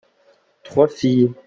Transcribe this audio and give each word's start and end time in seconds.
trois 0.63 0.87
filles. 0.87 1.31